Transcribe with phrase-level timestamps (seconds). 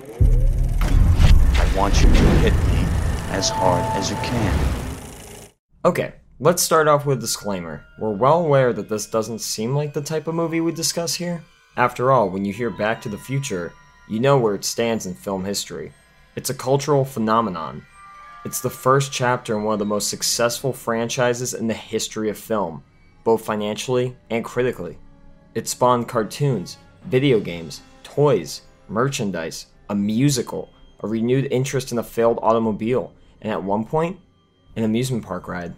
[0.00, 2.84] I want you to hit me
[3.30, 5.48] as hard as you can.
[5.84, 7.84] Okay, let's start off with a disclaimer.
[7.98, 11.42] We're well aware that this doesn't seem like the type of movie we discuss here.
[11.76, 13.72] After all, when you hear Back to the Future,
[14.08, 15.92] you know where it stands in film history.
[16.34, 17.84] It's a cultural phenomenon.
[18.44, 22.38] It's the first chapter in one of the most successful franchises in the history of
[22.38, 22.82] film,
[23.24, 24.98] both financially and critically.
[25.54, 30.70] It spawned cartoons, video games, toys, merchandise, a musical,
[31.00, 34.18] a renewed interest in a failed automobile, and at one point,
[34.76, 35.74] an amusement park ride.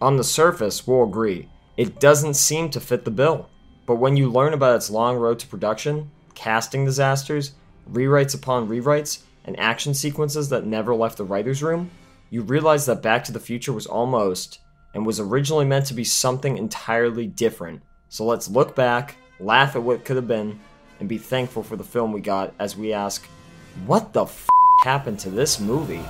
[0.00, 3.48] On the surface, we'll agree, it doesn't seem to fit the bill.
[3.86, 7.52] But when you learn about its long road to production, casting disasters,
[7.90, 11.90] rewrites upon rewrites, and action sequences that never left the writer's room,
[12.30, 14.60] you realize that Back to the Future was almost,
[14.94, 17.82] and was originally meant to be something entirely different.
[18.08, 20.60] So let's look back, laugh at what could have been,
[21.02, 23.26] and be thankful for the film we got as we ask,
[23.86, 24.46] what the f
[24.84, 26.00] happened to this movie?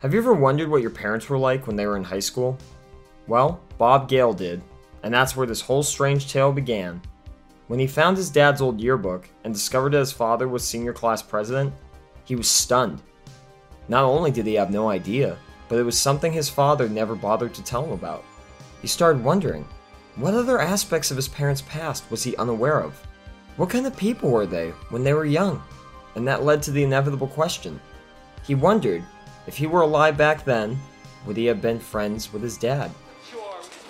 [0.00, 2.58] Have you ever wondered what your parents were like when they were in high school?
[3.28, 4.60] Well, Bob Gale did,
[5.02, 7.00] and that's where this whole strange tale began.
[7.68, 11.22] When he found his dad's old yearbook and discovered that his father was senior class
[11.22, 11.72] president,
[12.26, 13.00] he was stunned.
[13.88, 15.38] Not only did he have no idea,
[15.70, 18.22] but it was something his father never bothered to tell him about.
[18.82, 19.66] He started wondering
[20.16, 22.94] what other aspects of his parents' past was he unaware of?
[23.56, 25.62] What kind of people were they when they were young?
[26.14, 27.80] And that led to the inevitable question.
[28.46, 29.04] He wondered
[29.46, 30.78] if he were alive back then,
[31.26, 32.90] would he have been friends with his dad?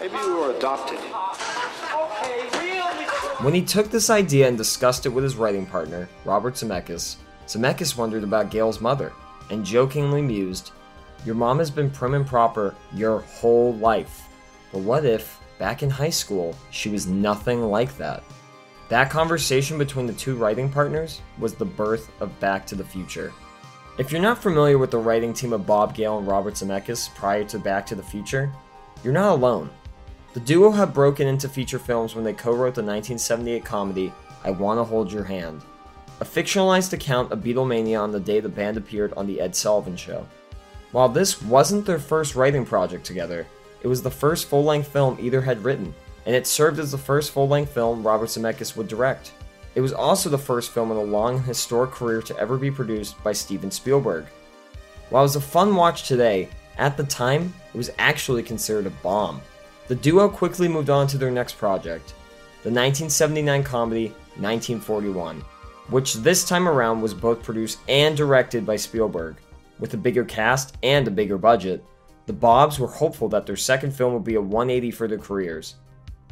[0.00, 0.98] Maybe we were adopted.
[3.42, 7.96] When he took this idea and discussed it with his writing partner, Robert Zemeckis, Zemeckis
[7.96, 9.12] wondered about Gale's mother
[9.50, 10.72] and jokingly mused,
[11.24, 14.25] Your mom has been prim and proper your whole life.
[14.76, 18.22] But what if, back in high school, she was nothing like that?
[18.90, 23.32] That conversation between the two writing partners was the birth of Back to the Future.
[23.96, 27.42] If you're not familiar with the writing team of Bob Gale and Robert Zemeckis prior
[27.44, 28.52] to Back to the Future,
[29.02, 29.70] you're not alone.
[30.34, 34.12] The duo had broken into feature films when they co wrote the 1978 comedy
[34.44, 35.62] I Wanna Hold Your Hand,
[36.20, 39.96] a fictionalized account of Beatlemania on the day the band appeared on The Ed Sullivan
[39.96, 40.26] Show.
[40.92, 43.46] While this wasn't their first writing project together,
[43.86, 45.94] it was the first full length film either had written,
[46.26, 49.30] and it served as the first full length film Robert Zemeckis would direct.
[49.76, 53.22] It was also the first film in a long historic career to ever be produced
[53.22, 54.26] by Steven Spielberg.
[55.08, 56.48] While it was a fun watch today,
[56.78, 59.40] at the time, it was actually considered a bomb.
[59.86, 62.08] The duo quickly moved on to their next project,
[62.64, 65.44] the 1979 comedy 1941,
[65.90, 69.36] which this time around was both produced and directed by Spielberg.
[69.78, 71.84] With a bigger cast and a bigger budget,
[72.26, 75.76] the Bobs were hopeful that their second film would be a 180 for their careers.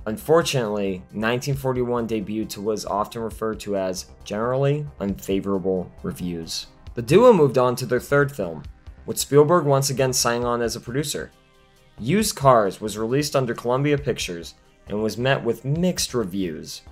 [0.06, 6.66] Unfortunately, 1941 debuted to often referred to as generally unfavorable reviews.
[6.94, 8.64] The duo moved on to their third film,
[9.06, 11.30] with Spielberg once again signing on as a producer.
[11.98, 14.54] Used Cars was released under Columbia Pictures
[14.88, 16.82] and was met with mixed reviews.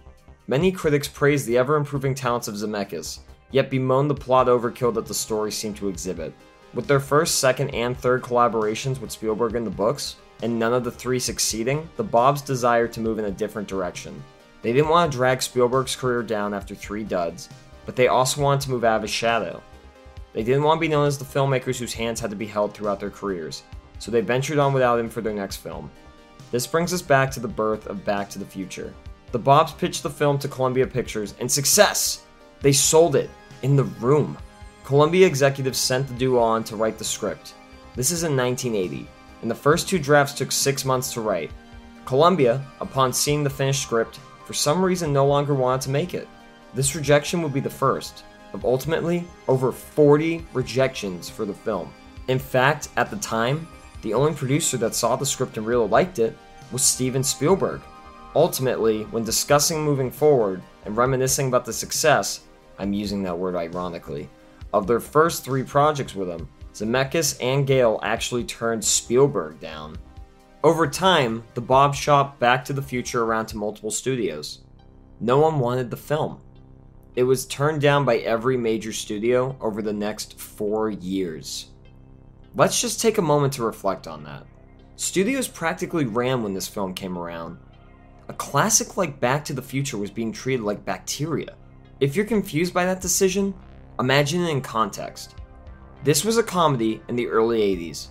[0.47, 3.19] Many critics praised the ever improving talents of Zemeckis,
[3.51, 6.33] yet bemoaned the plot overkill that the story seemed to exhibit.
[6.75, 10.85] With their first, second, and third collaborations with Spielberg in the books, and none of
[10.85, 14.23] the three succeeding, the Bobs desired to move in a different direction.
[14.63, 17.49] They didn't want to drag Spielberg's career down after three duds,
[17.85, 19.63] but they also wanted to move out of his shadow.
[20.33, 22.73] They didn't want to be known as the filmmakers whose hands had to be held
[22.73, 23.65] throughout their careers,
[23.99, 25.91] so they ventured on without him for their next film.
[26.51, 28.95] This brings us back to the birth of Back to the Future.
[29.31, 32.25] The Bobs pitched the film to Columbia Pictures, and success!
[32.61, 33.31] They sold it
[33.63, 34.39] in the room.
[34.85, 37.55] Columbia executives sent the duo on to write the script.
[37.95, 39.09] This is in 1980
[39.43, 41.51] and the first two drafts took six months to write.
[42.05, 46.29] Columbia, upon seeing the finished script, for some reason no longer wanted to make it.
[46.75, 51.93] This rejection would be the first of ultimately over 40 rejections for the film.
[52.29, 53.67] In fact, at the time,
[54.03, 56.37] the only producer that saw the script and really liked it
[56.71, 57.81] was Steven Spielberg.
[58.35, 62.41] Ultimately, when discussing moving forward and reminiscing about the success,
[62.79, 64.29] I'm using that word ironically,
[64.73, 69.97] of their first three projects with him, Zemeckis and Gale actually turned Spielberg down.
[70.65, 74.61] Over time, the Bob shop Back to the Future around to multiple studios.
[75.21, 76.41] No one wanted the film.
[77.15, 81.67] It was turned down by every major studio over the next four years.
[82.55, 84.47] Let's just take a moment to reflect on that.
[84.97, 87.59] Studios practically ran when this film came around.
[88.29, 91.57] A classic like Back to the Future was being treated like bacteria.
[92.01, 93.53] If you're confused by that decision,
[93.99, 95.37] imagine it in context.
[96.05, 98.09] This was a comedy in the early 80s.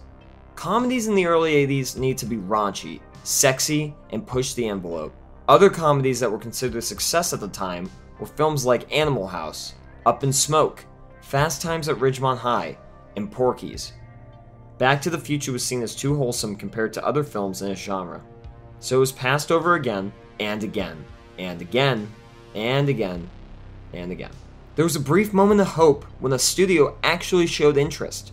[0.56, 5.13] Comedies in the early 80s need to be raunchy, sexy, and push the envelope.
[5.48, 7.89] Other comedies that were considered a success at the time
[8.19, 9.74] were films like Animal House,
[10.06, 10.86] Up in Smoke,
[11.22, 12.77] Fast Times at Ridgemont High,
[13.16, 13.94] and Porky's.
[14.77, 17.81] Back to the Future was seen as too wholesome compared to other films in its
[17.81, 18.22] genre,
[18.80, 21.04] so it was passed over again and again,
[21.38, 22.12] and again,
[22.56, 23.30] and again,
[23.94, 24.31] and again.
[24.75, 28.31] There was a brief moment of hope when a studio actually showed interest.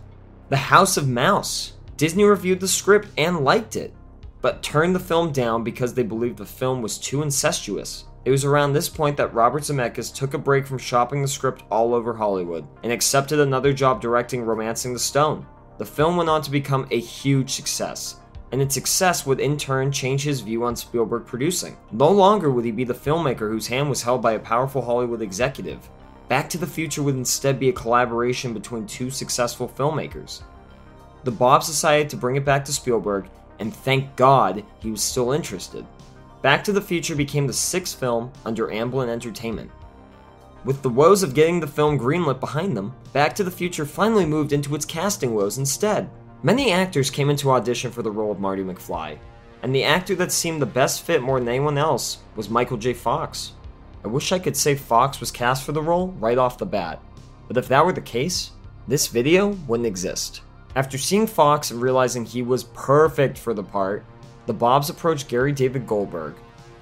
[0.51, 1.73] The House of Mouse.
[1.97, 3.93] Disney reviewed the script and liked it,
[4.41, 8.05] but turned the film down because they believed the film was too incestuous.
[8.25, 11.65] It was around this point that Robert Zemeckis took a break from shopping the script
[11.73, 15.45] all over Hollywood and accepted another job directing Romancing the Stone.
[15.79, 18.21] The film went on to become a huge success,
[18.53, 21.77] and its success would in turn change his view on Spielberg producing.
[21.91, 25.21] No longer would he be the filmmaker whose hand was held by a powerful Hollywood
[25.21, 25.89] executive.
[26.29, 30.43] Back to the Future would instead be a collaboration between two successful filmmakers.
[31.25, 33.29] The Bobs decided to bring it back to Spielberg,
[33.59, 35.87] and thank God he was still interested.
[36.43, 39.71] Back to the Future became the sixth film under Amblin Entertainment.
[40.65, 44.27] With the woes of getting the film greenlit behind them, Back to the Future finally
[44.27, 46.11] moved into its casting woes instead.
[46.43, 49.19] Many actors came into audition for the role of Marty McFly,
[49.63, 52.93] and the actor that seemed the best fit more than anyone else was Michael J.
[52.93, 53.53] Fox.
[54.05, 57.01] I wish I could say Fox was cast for the role right off the bat,
[57.49, 58.53] but if that were the case,
[58.87, 60.43] this video wouldn't exist.
[60.77, 64.05] After seeing Fox and realizing he was perfect for the part,
[64.47, 66.35] the Bobs approached Gary David Goldberg,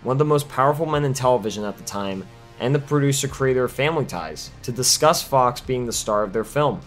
[0.02, 2.26] one of the most powerful men in television at the time,
[2.60, 6.44] and the producer creator of Family Ties, to discuss Fox being the star of their
[6.44, 6.80] film.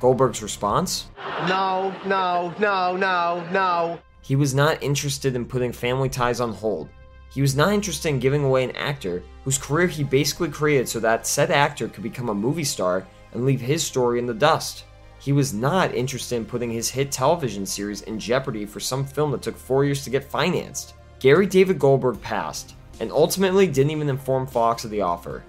[0.00, 1.06] Goldberg's response?
[1.48, 3.98] No, no, no, no, no.
[4.22, 6.88] He was not interested in putting Family Ties on hold.
[7.32, 10.98] He was not interested in giving away an actor whose career he basically created so
[10.98, 14.82] that said actor could become a movie star and leave his story in the dust.
[15.20, 19.30] He was not interested in putting his hit television series in jeopardy for some film
[19.30, 20.94] that took four years to get financed.
[21.20, 25.44] Gary David Goldberg passed, and ultimately didn't even inform Fox of the offer.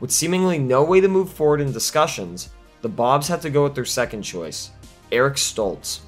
[0.00, 2.50] With seemingly no way to move forward in discussions,
[2.82, 4.72] the Bobs had to go with their second choice,
[5.12, 6.00] Eric Stoltz.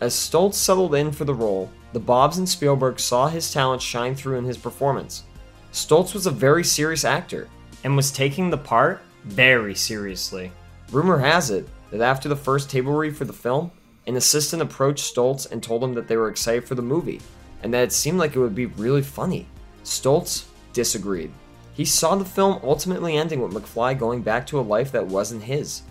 [0.00, 4.14] As Stoltz settled in for the role, the Bobs and Spielberg saw his talent shine
[4.14, 5.24] through in his performance.
[5.72, 7.48] Stoltz was a very serious actor
[7.84, 10.50] and was taking the part very seriously.
[10.90, 13.70] Rumor has it that after the first table read for the film,
[14.06, 17.20] an assistant approached Stoltz and told him that they were excited for the movie
[17.62, 19.46] and that it seemed like it would be really funny.
[19.84, 21.30] Stoltz disagreed.
[21.74, 25.42] He saw the film ultimately ending with McFly going back to a life that wasn't
[25.42, 25.82] his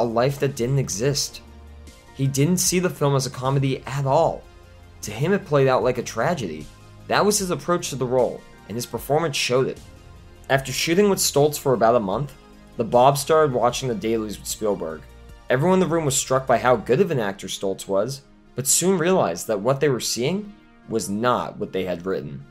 [0.00, 1.42] a life that didn't exist.
[2.14, 4.42] He didn't see the film as a comedy at all.
[5.02, 6.66] To him, it played out like a tragedy.
[7.06, 8.40] That was his approach to the role,
[8.70, 9.80] and his performance showed it.
[10.48, 12.32] After shooting with Stoltz for about a month,
[12.76, 15.02] the Bob started watching the dailies with Spielberg.
[15.50, 18.22] Everyone in the room was struck by how good of an actor Stoltz was,
[18.54, 20.54] but soon realized that what they were seeing
[20.88, 22.46] was not what they had written.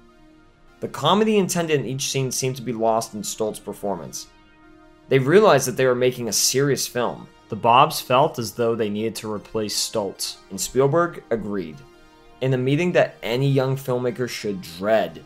[0.81, 4.27] The comedy intended in each scene seemed to be lost in Stoltz's performance.
[5.07, 8.89] They realized that they were making a serious film, the Bobs felt as though they
[8.89, 11.77] needed to replace Stoltz, and Spielberg agreed.
[12.41, 15.23] In a meeting that any young filmmaker should dread,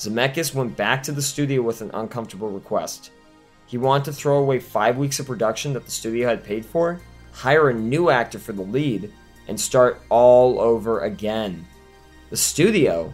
[0.00, 3.10] Zemeckis went back to the studio with an uncomfortable request.
[3.66, 7.02] He wanted to throw away five weeks of production that the studio had paid for,
[7.32, 9.12] hire a new actor for the lead,
[9.46, 11.66] and start all over again.
[12.30, 13.12] The studio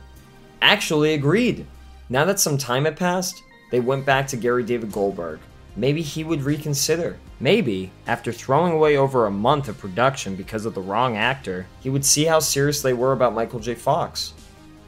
[0.62, 1.66] actually agreed.
[2.08, 3.42] Now that some time had passed,
[3.72, 5.40] they went back to Gary David Goldberg.
[5.75, 7.18] Maybe he would reconsider.
[7.40, 11.90] Maybe, after throwing away over a month of production because of the wrong actor, he
[11.90, 13.75] would see how serious they were about Michael J.
[13.75, 14.34] Fox.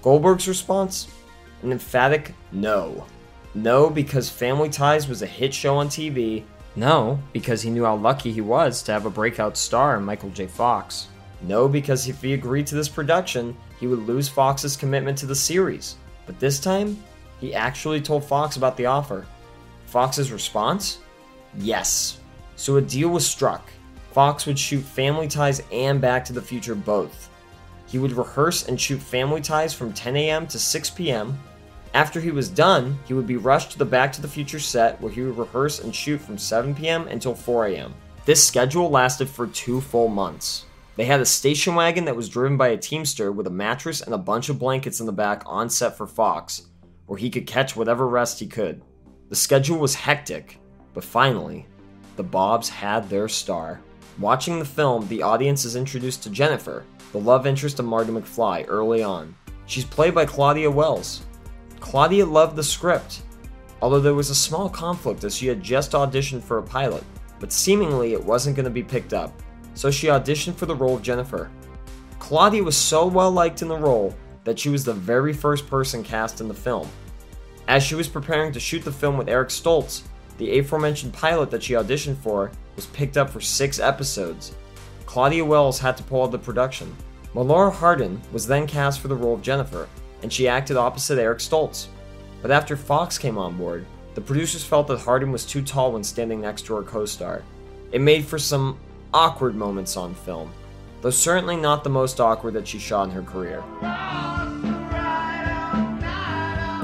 [0.00, 1.08] Goldberg's response?
[1.62, 3.06] An emphatic no.
[3.54, 6.44] No, because Family Ties was a hit show on TV.
[6.76, 10.30] No, because he knew how lucky he was to have a breakout star in Michael
[10.30, 10.46] J.
[10.46, 11.08] Fox.
[11.42, 15.34] No, because if he agreed to this production, he would lose Fox's commitment to the
[15.34, 15.96] series.
[16.26, 17.02] But this time,
[17.40, 19.26] he actually told Fox about the offer.
[19.86, 20.98] Fox's response?
[21.56, 22.20] Yes.
[22.56, 23.70] So a deal was struck.
[24.12, 27.30] Fox would shoot Family Ties and Back to the Future both.
[27.86, 30.46] He would rehearse and shoot Family Ties from 10 a.m.
[30.48, 31.38] to 6 p.m.
[31.98, 35.00] After he was done, he would be rushed to the Back to the Future set
[35.00, 37.08] where he would rehearse and shoot from 7 p.m.
[37.08, 37.92] until 4 a.m.
[38.24, 40.66] This schedule lasted for two full months.
[40.94, 44.14] They had a station wagon that was driven by a teamster with a mattress and
[44.14, 46.68] a bunch of blankets in the back on set for Fox,
[47.06, 48.80] where he could catch whatever rest he could.
[49.28, 50.60] The schedule was hectic,
[50.94, 51.66] but finally,
[52.14, 53.80] the Bobs had their star.
[54.20, 58.66] Watching the film, the audience is introduced to Jennifer, the love interest of Marty McFly,
[58.68, 59.34] early on.
[59.66, 61.22] She's played by Claudia Wells.
[61.80, 63.22] Claudia loved the script,
[63.80, 67.04] although there was a small conflict as she had just auditioned for a pilot,
[67.40, 69.32] but seemingly it wasn't going to be picked up,
[69.74, 71.50] so she auditioned for the role of Jennifer.
[72.18, 76.02] Claudia was so well liked in the role that she was the very first person
[76.02, 76.88] cast in the film.
[77.68, 80.02] As she was preparing to shoot the film with Eric Stoltz,
[80.38, 84.54] the aforementioned pilot that she auditioned for was picked up for six episodes.
[85.06, 86.94] Claudia Wells had to pull out the production.
[87.34, 89.88] Melora Hardin was then cast for the role of Jennifer,
[90.22, 91.86] and she acted opposite Eric Stoltz.
[92.42, 96.04] But after Fox came on board, the producers felt that Hardin was too tall when
[96.04, 97.42] standing next to her co star.
[97.92, 98.78] It made for some
[99.14, 100.52] awkward moments on film,
[101.00, 103.60] though certainly not the most awkward that she shot in her career.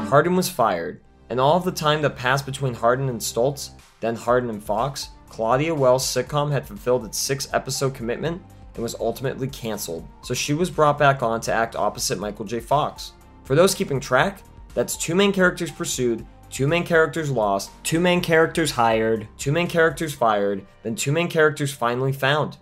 [0.08, 4.14] Hardin was fired, and all of the time that passed between Hardin and Stoltz, then
[4.14, 8.40] Hardin and Fox, Claudia Wells' sitcom had fulfilled its six episode commitment
[8.74, 12.60] and was ultimately cancelled, so she was brought back on to act opposite Michael J.
[12.60, 13.13] Fox.
[13.44, 14.42] For those keeping track,
[14.74, 19.68] that's two main characters pursued, two main characters lost, two main characters hired, two main
[19.68, 22.56] characters fired, then two main characters finally found.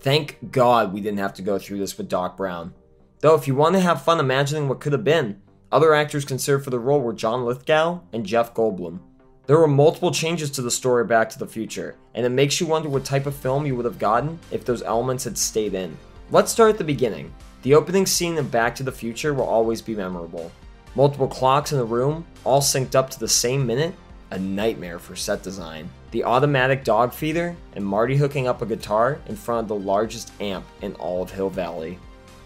[0.00, 2.74] Thank God we didn't have to go through this with Doc Brown.
[3.20, 5.40] Though, if you want to have fun imagining what could have been,
[5.72, 9.00] other actors considered for the role were John Lithgow and Jeff Goldblum.
[9.46, 12.66] There were multiple changes to the story Back to the Future, and it makes you
[12.66, 15.96] wonder what type of film you would have gotten if those elements had stayed in.
[16.30, 17.32] Let's start at the beginning.
[17.66, 20.52] The opening scene of Back to the Future will always be memorable.
[20.94, 23.92] Multiple clocks in the room, all synced up to the same minute,
[24.30, 25.90] a nightmare for set design.
[26.12, 30.30] The automatic dog feeder, and Marty hooking up a guitar in front of the largest
[30.40, 31.98] amp in all of Hill Valley.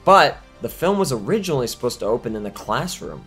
[0.06, 3.22] But the film was originally supposed to open in a classroom.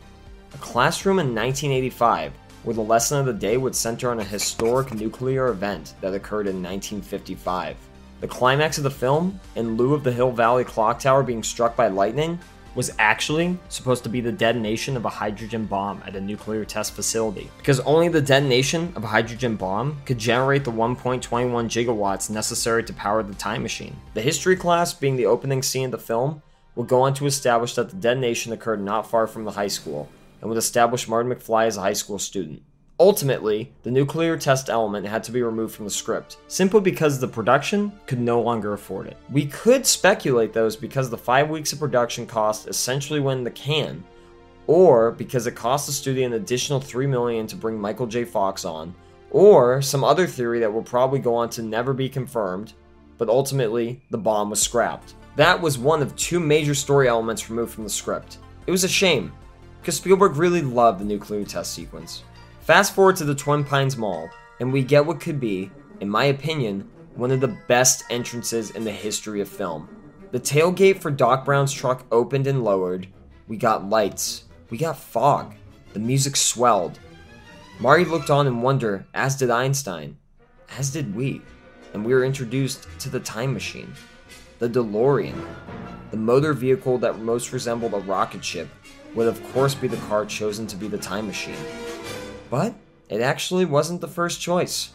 [0.55, 2.33] A classroom in 1985,
[2.63, 6.47] where the lesson of the day would center on a historic nuclear event that occurred
[6.47, 7.77] in 1955.
[8.23, 11.75] The climax of the film, in lieu of the Hill Valley clock tower being struck
[11.75, 12.39] by lightning,
[12.73, 16.93] was actually supposed to be the detonation of a hydrogen bomb at a nuclear test
[16.93, 17.51] facility.
[17.57, 21.19] Because only the detonation of a hydrogen bomb could generate the 1.21
[21.65, 23.93] gigawatts necessary to power the time machine.
[24.13, 26.41] The history class, being the opening scene of the film,
[26.75, 30.07] will go on to establish that the detonation occurred not far from the high school,
[30.39, 32.63] and would establish Martin McFly as a high school student.
[32.99, 37.27] Ultimately, the nuclear test element had to be removed from the script, simply because the
[37.27, 39.17] production could no longer afford it.
[39.31, 43.51] We could speculate those because the five weeks of production cost essentially went in the
[43.51, 44.03] can,
[44.67, 48.25] or because it cost the studio an additional three million to bring Michael J.
[48.25, 48.93] Fox on,
[49.31, 52.73] or some other theory that will probably go on to never be confirmed,
[53.17, 55.15] but ultimately the bomb was scrapped.
[55.35, 58.37] That was one of two major story elements removed from the script.
[58.67, 59.33] It was a shame,
[59.81, 62.23] because Spielberg really loved the nuclear test sequence.
[62.63, 64.29] Fast forward to the Twin Pines Mall,
[64.61, 68.85] and we get what could be, in my opinion, one of the best entrances in
[68.85, 69.89] the history of film.
[70.31, 73.07] The tailgate for Doc Brown's truck opened and lowered.
[73.49, 74.45] We got lights.
[74.69, 75.55] We got fog.
[75.91, 76.99] The music swelled.
[77.79, 80.15] Marty looked on in wonder, as did Einstein.
[80.77, 81.41] As did we.
[81.93, 83.93] And we were introduced to the time machine.
[84.59, 85.35] The DeLorean.
[86.11, 88.69] The motor vehicle that most resembled a rocket ship
[89.15, 91.57] would of course be the car chosen to be the time machine.
[92.53, 92.75] But
[93.09, 94.91] it actually wasn't the first choice.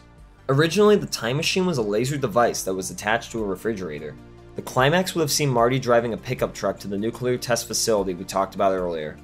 [0.47, 4.15] Originally, the time machine was a laser device that was attached to a refrigerator.
[4.55, 8.13] The climax would have seen Marty driving a pickup truck to the nuclear test facility
[8.13, 9.17] we talked about earlier.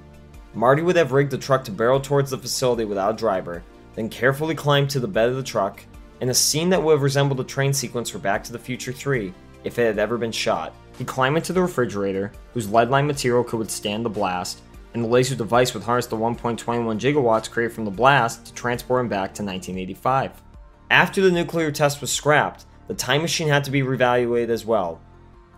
[0.53, 3.63] Marty would have rigged the truck to barrel towards the facility without a driver,
[3.93, 5.81] then carefully climbed to the bed of the truck,
[6.19, 8.91] in a scene that would have resembled a train sequence for Back to the Future
[8.91, 10.73] 3 if it had ever been shot.
[10.97, 14.61] He'd climb into the refrigerator, whose lead line material could withstand the blast,
[14.95, 16.57] and the laser device would harness the 1.21
[16.97, 20.41] gigawatts created from the blast to transport him back to 1985.
[20.89, 25.01] After the nuclear test was scrapped, the time machine had to be reevaluated as well.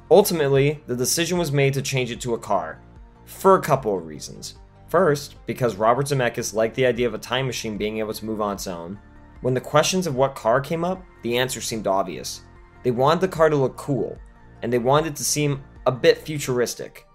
[0.09, 2.81] Ultimately, the decision was made to change it to a car,
[3.25, 4.55] for a couple of reasons.
[4.87, 8.41] First, because Robert Zemeckis liked the idea of a time machine being able to move
[8.41, 8.97] on its own.
[9.41, 12.41] When the questions of what car came up, the answer seemed obvious.
[12.81, 14.17] They wanted the car to look cool,
[14.63, 17.06] and they wanted it to seem a bit futuristic.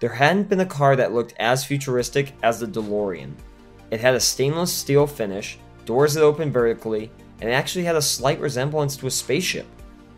[0.00, 3.34] There hadn't been a car that looked as futuristic as the DeLorean.
[3.90, 7.10] It had a stainless steel finish, doors that opened vertically,
[7.42, 9.66] and actually had a slight resemblance to a spaceship,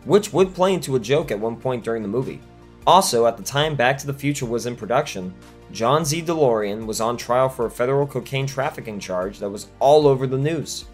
[0.05, 2.39] which would play into a joke at one point during the movie.
[2.87, 5.33] Also, at the time Back to the Future was in production,
[5.73, 6.21] John Z.
[6.21, 10.37] DeLorean was on trial for a federal cocaine trafficking charge that was all over the
[10.37, 10.85] news.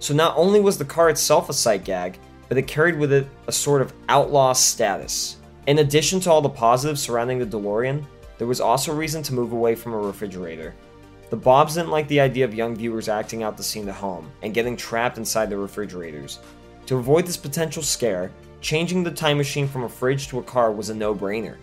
[0.00, 2.18] So not only was the car itself a sight gag,
[2.50, 5.36] but it carried with it a sort of outlaw status.
[5.66, 8.04] In addition to all the positives surrounding the DeLorean,
[8.44, 10.74] there was also reason to move away from a refrigerator.
[11.30, 14.30] The Bobs didn't like the idea of young viewers acting out the scene at home
[14.42, 16.40] and getting trapped inside the refrigerators.
[16.84, 20.72] To avoid this potential scare, changing the time machine from a fridge to a car
[20.72, 21.56] was a no brainer.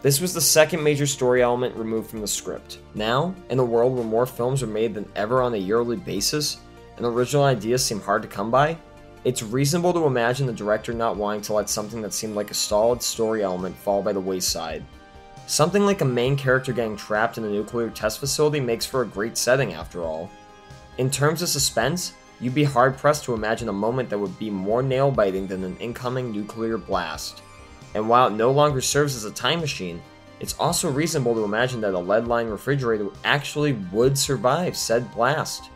[0.00, 2.78] This was the second major story element removed from the script.
[2.94, 6.58] Now, in a world where more films are made than ever on a yearly basis,
[6.98, 8.78] and original ideas seem hard to come by,
[9.24, 12.54] it's reasonable to imagine the director not wanting to let something that seemed like a
[12.54, 14.84] solid story element fall by the wayside.
[15.48, 19.06] Something like a main character getting trapped in a nuclear test facility makes for a
[19.06, 20.30] great setting, after all.
[20.98, 24.50] In terms of suspense, you'd be hard pressed to imagine a moment that would be
[24.50, 27.40] more nail biting than an incoming nuclear blast.
[27.94, 30.02] And while it no longer serves as a time machine,
[30.38, 35.70] it's also reasonable to imagine that a lead lined refrigerator actually would survive said blast.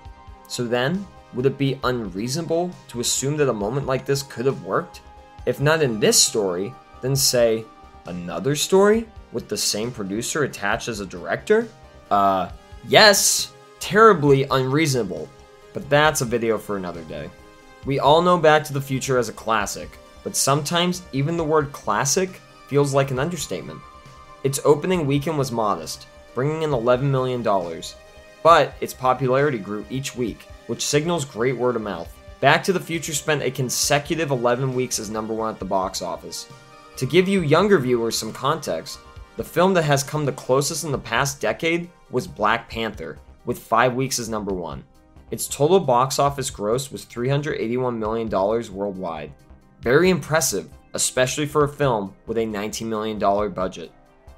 [0.49, 4.65] So then, would it be unreasonable to assume that a moment like this could have
[4.65, 5.01] worked?
[5.47, 7.65] If not in this story, then say,
[8.05, 11.69] another story with the same producer attached as a director?
[12.11, 12.51] Uh,
[12.87, 15.29] yes, terribly unreasonable,
[15.73, 17.31] but that's a video for another day.
[17.85, 21.73] We all know Back to the Future as a classic, but sometimes even the word
[21.73, 23.81] classic feels like an understatement.
[24.45, 27.43] Its opening weekend was modest, bringing in $11 million,
[28.43, 32.13] but its popularity grew each week, which signals great word of mouth.
[32.41, 36.03] Back to the Future spent a consecutive 11 weeks as number one at the box
[36.03, 36.49] office.
[36.97, 38.99] To give you younger viewers some context,
[39.37, 43.59] the film that has come the closest in the past decade was Black Panther, with
[43.59, 44.85] five weeks as number one.
[45.31, 49.33] Its total box office gross was $381 million worldwide.
[49.81, 53.19] Very impressive, especially for a film with a $19 million
[53.53, 53.91] budget.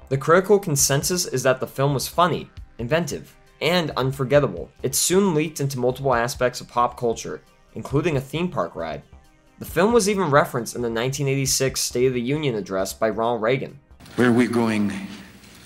[0.07, 4.69] The critical consensus is that the film was funny, inventive, and unforgettable.
[4.83, 7.41] It soon leaked into multiple aspects of pop culture,
[7.73, 9.03] including a theme park ride.
[9.59, 13.41] The film was even referenced in the 1986 State of the Union address by Ronald
[13.41, 13.79] Reagan.
[14.15, 14.93] Where we're going,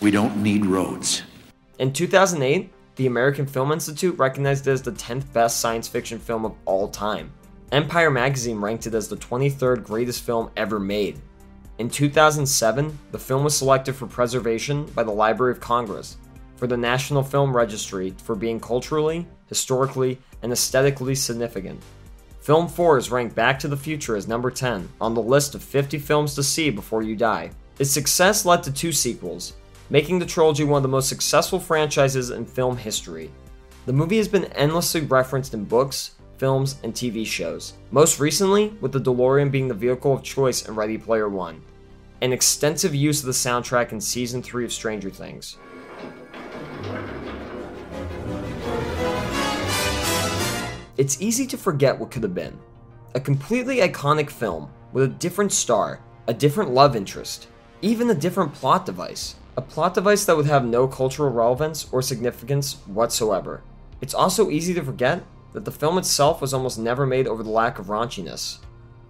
[0.02, 1.22] we don't need roads.
[1.78, 6.46] In 2008, the American Film Institute recognized it as the 10th best science fiction film
[6.46, 7.32] of all time.
[7.72, 11.22] Empire magazine ranked it as the 23rd greatest film ever made.
[11.78, 16.18] In 2007, the film was selected for preservation by the Library of Congress
[16.56, 21.80] for the National Film Registry for being culturally, historically, and aesthetically significant.
[22.42, 25.62] Film 4 is ranked Back to the Future as number 10 on the list of
[25.62, 27.52] 50 films to see before you die.
[27.80, 29.54] Its success led to two sequels,
[29.90, 33.32] making the trilogy one of the most successful franchises in film history.
[33.86, 38.92] The movie has been endlessly referenced in books, films, and TV shows, most recently with
[38.92, 41.62] the DeLorean being the vehicle of choice in Ready Player One,
[42.22, 45.56] and extensive use of the soundtrack in Season 3 of Stranger Things.
[50.98, 52.60] It's easy to forget what could have been.
[53.16, 57.48] A completely iconic film with a different star, a different love interest,
[57.82, 59.36] even a different plot device.
[59.56, 63.62] A plot device that would have no cultural relevance or significance whatsoever.
[64.02, 67.50] It's also easy to forget that the film itself was almost never made over the
[67.50, 68.60] lack of raunchiness.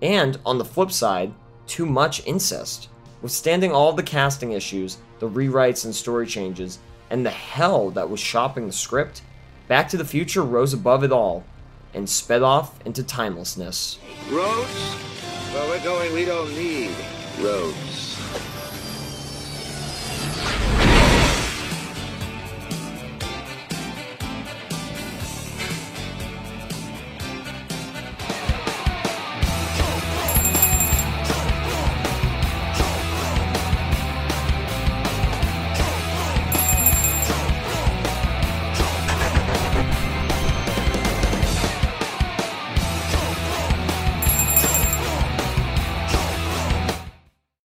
[0.02, 1.34] And, on the flip side,
[1.68, 2.90] too much incest.
[3.22, 6.80] Withstanding all the casting issues, the rewrites and story changes,
[7.10, 9.22] and the hell that was shopping the script,
[9.68, 11.44] Back to the Future rose above it all
[11.94, 14.00] and sped off into timelessness.
[14.30, 14.94] Roads?
[15.54, 16.96] Where we're going, we don't need
[17.40, 18.18] roads.